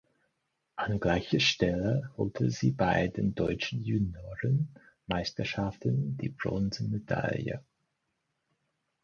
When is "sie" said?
2.49-2.71